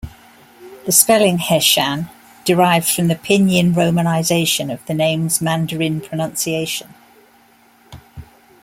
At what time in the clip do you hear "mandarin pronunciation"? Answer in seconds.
5.41-6.95